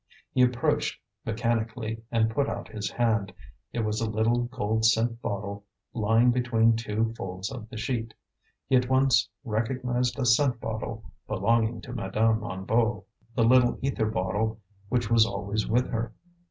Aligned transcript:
He 0.33 0.41
approached 0.41 0.99
mechanically 1.27 2.01
and 2.11 2.31
put 2.31 2.49
out 2.49 2.69
his 2.69 2.89
hand. 2.89 3.31
It 3.71 3.81
was 3.81 4.01
a 4.01 4.09
little 4.09 4.45
gold 4.45 4.83
scent 4.83 5.21
bottle 5.21 5.63
lying 5.93 6.31
between 6.31 6.75
two 6.75 7.13
folds 7.15 7.51
of 7.51 7.69
the 7.69 7.77
sheet. 7.77 8.15
He 8.65 8.75
at 8.75 8.89
once 8.89 9.29
recognized 9.43 10.17
a 10.17 10.25
scent 10.25 10.59
bottle 10.59 11.03
belonging 11.27 11.81
to 11.81 11.93
Madame 11.93 12.41
Hennebeau, 12.41 13.03
the 13.35 13.43
little 13.43 13.77
ether 13.83 14.07
bottle 14.09 14.59
which 14.89 15.11
was 15.11 15.23
always 15.27 15.67
with 15.67 15.87
her. 15.91 16.11